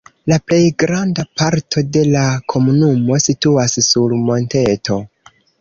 La 0.31 0.35
plej 0.51 0.61
granda 0.83 1.25
parto 1.41 1.83
de 1.97 2.03
la 2.15 2.25
komunumo 2.55 3.21
situas 3.29 3.79
sur 3.91 4.21
monteto. 4.31 5.03